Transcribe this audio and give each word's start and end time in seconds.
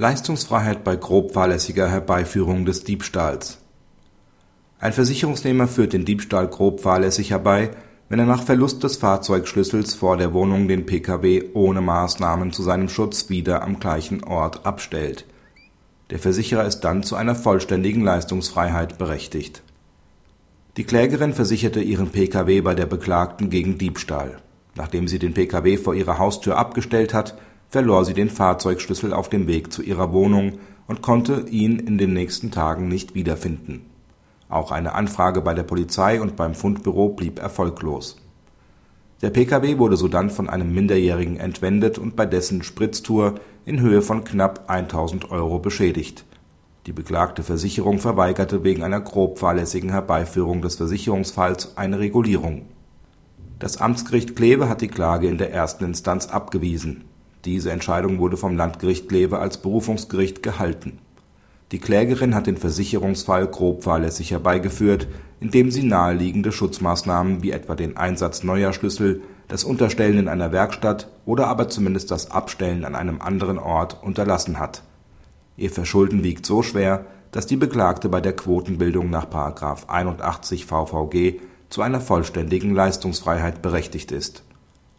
Leistungsfreiheit 0.00 0.82
bei 0.82 0.96
grob 0.96 1.34
fahrlässiger 1.34 1.90
Herbeiführung 1.90 2.64
des 2.64 2.84
Diebstahls 2.84 3.58
Ein 4.78 4.94
Versicherungsnehmer 4.94 5.68
führt 5.68 5.92
den 5.92 6.06
Diebstahl 6.06 6.48
grob 6.48 6.80
fahrlässig 6.80 7.32
herbei, 7.32 7.72
wenn 8.08 8.18
er 8.18 8.24
nach 8.24 8.42
Verlust 8.42 8.82
des 8.82 8.96
Fahrzeugschlüssels 8.96 9.92
vor 9.92 10.16
der 10.16 10.32
Wohnung 10.32 10.68
den 10.68 10.86
Pkw 10.86 11.50
ohne 11.52 11.82
Maßnahmen 11.82 12.50
zu 12.50 12.62
seinem 12.62 12.88
Schutz 12.88 13.28
wieder 13.28 13.62
am 13.62 13.78
gleichen 13.78 14.24
Ort 14.24 14.64
abstellt. 14.64 15.26
Der 16.08 16.18
Versicherer 16.18 16.64
ist 16.64 16.80
dann 16.80 17.02
zu 17.02 17.14
einer 17.14 17.34
vollständigen 17.34 18.02
Leistungsfreiheit 18.02 18.96
berechtigt. 18.96 19.62
Die 20.78 20.84
Klägerin 20.84 21.34
versicherte 21.34 21.82
ihren 21.82 22.08
Pkw 22.08 22.62
bei 22.62 22.74
der 22.74 22.86
Beklagten 22.86 23.50
gegen 23.50 23.76
Diebstahl. 23.76 24.38
Nachdem 24.76 25.08
sie 25.08 25.18
den 25.18 25.34
Pkw 25.34 25.76
vor 25.76 25.94
ihrer 25.94 26.16
Haustür 26.16 26.56
abgestellt 26.56 27.12
hat 27.12 27.36
verlor 27.70 28.04
sie 28.04 28.14
den 28.14 28.28
Fahrzeugschlüssel 28.28 29.14
auf 29.14 29.28
dem 29.28 29.46
Weg 29.46 29.72
zu 29.72 29.82
ihrer 29.82 30.12
Wohnung 30.12 30.58
und 30.88 31.02
konnte 31.02 31.46
ihn 31.48 31.78
in 31.78 31.98
den 31.98 32.12
nächsten 32.12 32.50
Tagen 32.50 32.88
nicht 32.88 33.14
wiederfinden. 33.14 33.86
Auch 34.48 34.72
eine 34.72 34.94
Anfrage 34.94 35.40
bei 35.40 35.54
der 35.54 35.62
Polizei 35.62 36.20
und 36.20 36.34
beim 36.34 36.54
Fundbüro 36.54 37.10
blieb 37.10 37.38
erfolglos. 37.38 38.16
Der 39.22 39.30
Pkw 39.30 39.78
wurde 39.78 39.96
sodann 39.96 40.30
von 40.30 40.50
einem 40.50 40.74
Minderjährigen 40.74 41.36
entwendet 41.36 41.98
und 41.98 42.16
bei 42.16 42.26
dessen 42.26 42.64
Spritztour 42.64 43.36
in 43.64 43.80
Höhe 43.80 44.02
von 44.02 44.24
knapp 44.24 44.68
1000 44.68 45.30
Euro 45.30 45.60
beschädigt. 45.60 46.24
Die 46.86 46.92
beklagte 46.92 47.44
Versicherung 47.44 47.98
verweigerte 47.98 48.64
wegen 48.64 48.82
einer 48.82 49.00
grob 49.00 49.38
fahrlässigen 49.38 49.90
Herbeiführung 49.90 50.62
des 50.62 50.76
Versicherungsfalls 50.76 51.76
eine 51.76 52.00
Regulierung. 52.00 52.62
Das 53.60 53.76
Amtsgericht 53.76 54.34
Kleve 54.34 54.68
hat 54.68 54.80
die 54.80 54.88
Klage 54.88 55.28
in 55.28 55.38
der 55.38 55.52
ersten 55.52 55.84
Instanz 55.84 56.26
abgewiesen 56.26 57.04
diese 57.44 57.70
Entscheidung 57.70 58.18
wurde 58.18 58.36
vom 58.36 58.56
Landgericht 58.56 59.08
Kleve 59.08 59.38
als 59.38 59.58
Berufungsgericht 59.58 60.42
gehalten. 60.42 60.98
Die 61.72 61.78
Klägerin 61.78 62.34
hat 62.34 62.46
den 62.46 62.56
Versicherungsfall 62.56 63.46
grob 63.46 63.84
fahrlässig 63.84 64.32
herbeigeführt, 64.32 65.06
indem 65.38 65.70
sie 65.70 65.84
naheliegende 65.84 66.52
Schutzmaßnahmen 66.52 67.42
wie 67.42 67.52
etwa 67.52 67.76
den 67.76 67.96
Einsatz 67.96 68.42
neuer 68.42 68.72
Schlüssel, 68.72 69.22
das 69.48 69.64
Unterstellen 69.64 70.18
in 70.18 70.28
einer 70.28 70.52
Werkstatt 70.52 71.08
oder 71.24 71.46
aber 71.46 71.68
zumindest 71.68 72.10
das 72.10 72.30
Abstellen 72.30 72.84
an 72.84 72.94
einem 72.94 73.20
anderen 73.20 73.58
Ort 73.58 74.02
unterlassen 74.02 74.58
hat. 74.58 74.82
Ihr 75.56 75.70
Verschulden 75.70 76.24
wiegt 76.24 76.44
so 76.44 76.62
schwer, 76.62 77.06
dass 77.30 77.46
die 77.46 77.56
Beklagte 77.56 78.08
bei 78.08 78.20
der 78.20 78.34
Quotenbildung 78.34 79.08
nach§ 79.08 79.26
81 79.88 80.66
VVG 80.66 81.40
zu 81.68 81.82
einer 81.82 82.00
vollständigen 82.00 82.74
Leistungsfreiheit 82.74 83.62
berechtigt 83.62 84.10
ist 84.10 84.42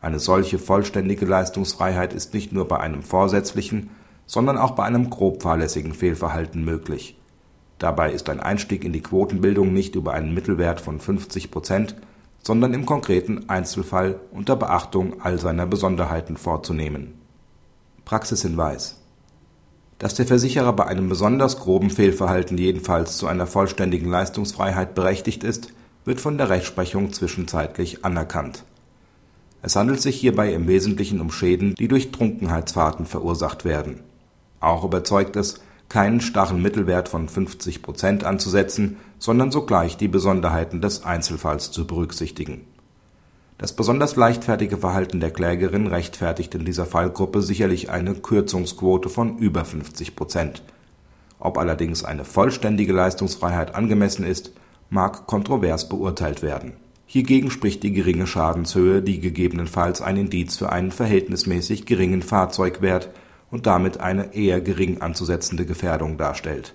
eine 0.00 0.20
solche 0.20 0.58
vollständige 0.58 1.26
Leistungsfreiheit 1.26 2.12
ist 2.12 2.32
nicht 2.32 2.52
nur 2.52 2.68
bei 2.68 2.78
einem 2.78 3.02
vorsätzlichen, 3.02 3.90
sondern 4.26 4.56
auch 4.56 4.72
bei 4.72 4.84
einem 4.84 5.10
grob 5.10 5.42
fahrlässigen 5.42 5.92
Fehlverhalten 5.92 6.64
möglich. 6.64 7.18
Dabei 7.78 8.12
ist 8.12 8.28
ein 8.28 8.40
Einstieg 8.40 8.84
in 8.84 8.92
die 8.92 9.02
Quotenbildung 9.02 9.72
nicht 9.72 9.96
über 9.96 10.12
einen 10.12 10.34
Mittelwert 10.34 10.80
von 10.80 11.00
50 11.00 11.50
Prozent, 11.50 11.96
sondern 12.42 12.74
im 12.74 12.86
konkreten 12.86 13.48
Einzelfall 13.48 14.20
unter 14.30 14.54
Beachtung 14.54 15.20
all 15.20 15.38
seiner 15.38 15.66
Besonderheiten 15.66 16.36
vorzunehmen. 16.36 17.14
Praxishinweis 18.04 19.00
Dass 19.98 20.14
der 20.14 20.26
Versicherer 20.26 20.72
bei 20.72 20.86
einem 20.86 21.08
besonders 21.08 21.58
groben 21.58 21.90
Fehlverhalten 21.90 22.56
jedenfalls 22.56 23.16
zu 23.16 23.26
einer 23.26 23.46
vollständigen 23.46 24.08
Leistungsfreiheit 24.08 24.94
berechtigt 24.94 25.42
ist, 25.42 25.72
wird 26.04 26.20
von 26.20 26.38
der 26.38 26.50
Rechtsprechung 26.50 27.12
zwischenzeitlich 27.12 28.04
anerkannt 28.04 28.64
es 29.68 29.76
handelt 29.76 30.00
sich 30.00 30.18
hierbei 30.18 30.54
im 30.54 30.66
Wesentlichen 30.66 31.20
um 31.20 31.30
Schäden, 31.30 31.74
die 31.74 31.88
durch 31.88 32.10
Trunkenheitsfahrten 32.10 33.04
verursacht 33.04 33.66
werden. 33.66 34.00
Auch 34.60 34.82
überzeugt 34.82 35.36
es, 35.36 35.60
keinen 35.90 36.22
starren 36.22 36.62
Mittelwert 36.62 37.10
von 37.10 37.28
50 37.28 37.82
Prozent 37.82 38.24
anzusetzen, 38.24 38.96
sondern 39.18 39.50
sogleich 39.50 39.98
die 39.98 40.08
Besonderheiten 40.08 40.80
des 40.80 41.04
Einzelfalls 41.04 41.70
zu 41.70 41.86
berücksichtigen. 41.86 42.62
Das 43.58 43.74
besonders 43.74 44.16
leichtfertige 44.16 44.78
Verhalten 44.78 45.20
der 45.20 45.32
Klägerin 45.32 45.86
rechtfertigt 45.86 46.54
in 46.54 46.64
dieser 46.64 46.86
Fallgruppe 46.86 47.42
sicherlich 47.42 47.90
eine 47.90 48.14
Kürzungsquote 48.14 49.10
von 49.10 49.36
über 49.36 49.66
50 49.66 50.16
Prozent. 50.16 50.62
Ob 51.38 51.58
allerdings 51.58 52.04
eine 52.04 52.24
vollständige 52.24 52.94
Leistungsfreiheit 52.94 53.74
angemessen 53.74 54.24
ist, 54.24 54.50
mag 54.88 55.26
kontrovers 55.26 55.90
beurteilt 55.90 56.40
werden 56.40 56.72
Hiergegen 57.10 57.50
spricht 57.50 57.82
die 57.84 57.92
geringe 57.92 58.26
Schadenshöhe, 58.26 59.00
die 59.00 59.18
gegebenenfalls 59.18 60.02
ein 60.02 60.18
Indiz 60.18 60.58
für 60.58 60.70
einen 60.70 60.90
verhältnismäßig 60.90 61.86
geringen 61.86 62.20
Fahrzeugwert 62.20 63.08
und 63.50 63.66
damit 63.66 63.98
eine 63.98 64.34
eher 64.34 64.60
gering 64.60 65.00
anzusetzende 65.00 65.64
Gefährdung 65.64 66.18
darstellt. 66.18 66.74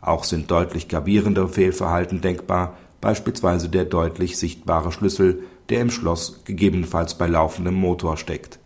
Auch 0.00 0.22
sind 0.22 0.48
deutlich 0.52 0.86
gravierende 0.86 1.48
Fehlverhalten 1.48 2.20
denkbar, 2.20 2.78
beispielsweise 3.00 3.68
der 3.68 3.84
deutlich 3.84 4.38
sichtbare 4.38 4.92
Schlüssel, 4.92 5.42
der 5.70 5.80
im 5.80 5.90
Schloss 5.90 6.44
gegebenenfalls 6.44 7.18
bei 7.18 7.26
laufendem 7.26 7.74
Motor 7.74 8.16
steckt. 8.16 8.60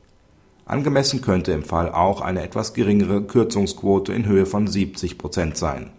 Angemessen 0.66 1.22
könnte 1.22 1.52
im 1.52 1.62
Fall 1.62 1.90
auch 1.90 2.20
eine 2.20 2.42
etwas 2.42 2.74
geringere 2.74 3.22
Kürzungsquote 3.22 4.12
in 4.12 4.26
Höhe 4.26 4.44
von 4.44 4.66
70 4.66 5.16
Prozent 5.16 5.56
sein 5.56 5.90